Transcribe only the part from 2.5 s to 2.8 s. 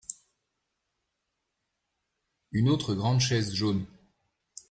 Une